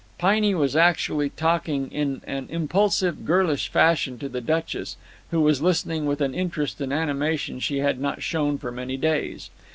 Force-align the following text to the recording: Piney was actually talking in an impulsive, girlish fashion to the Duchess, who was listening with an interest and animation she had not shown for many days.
Piney 0.17 0.55
was 0.55 0.75
actually 0.75 1.29
talking 1.29 1.91
in 1.91 2.23
an 2.25 2.47
impulsive, 2.49 3.23
girlish 3.23 3.69
fashion 3.69 4.17
to 4.17 4.27
the 4.27 4.41
Duchess, 4.41 4.97
who 5.29 5.41
was 5.41 5.61
listening 5.61 6.07
with 6.07 6.21
an 6.21 6.33
interest 6.33 6.81
and 6.81 6.91
animation 6.91 7.59
she 7.59 7.77
had 7.81 7.99
not 8.01 8.23
shown 8.23 8.57
for 8.57 8.71
many 8.71 8.97
days. 8.97 9.51